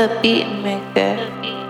the 0.00 0.18
beat 0.22 0.46
maker. 0.62 1.16
The 1.16 1.30
beat. 1.42 1.69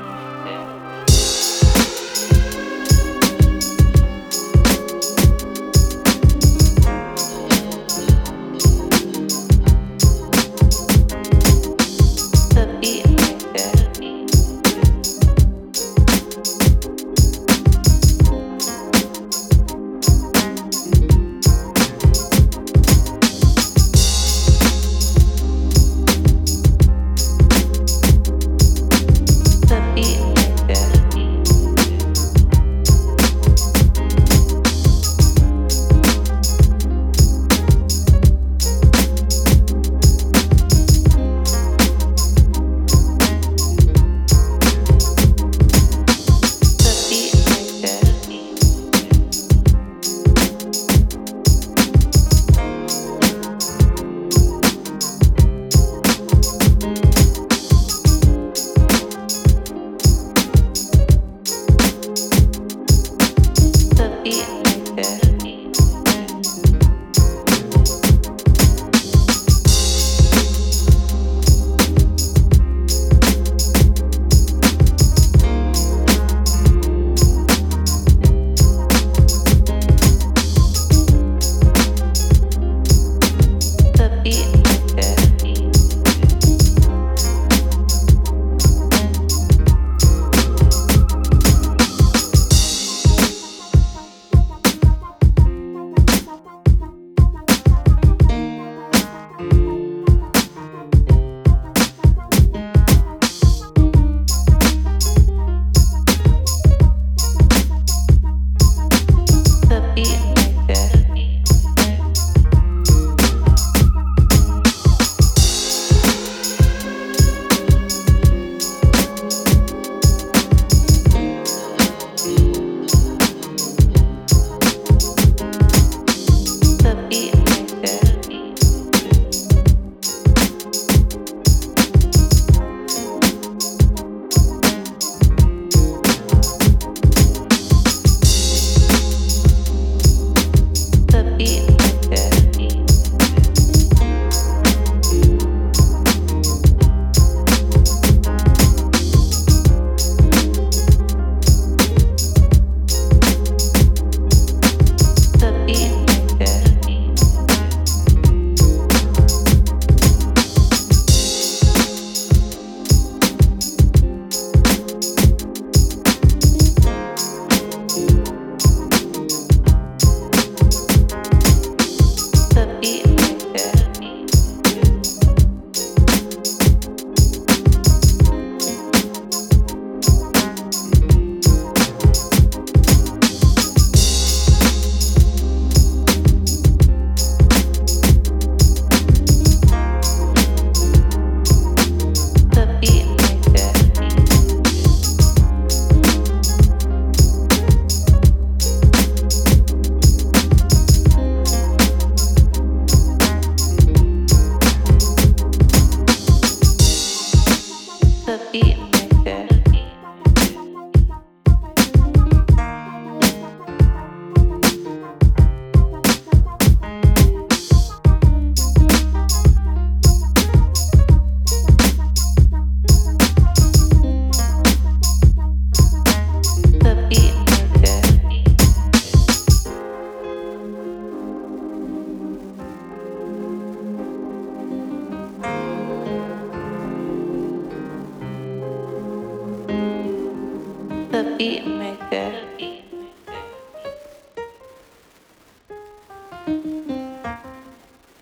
the 241.22 241.36
beat 241.36 241.66
maker. 241.66 242.32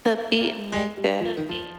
The 0.03 0.17
beat 0.29 0.59
maker. 0.69 1.19
The 1.23 1.35
beat 1.39 1.51
maker. 1.55 1.78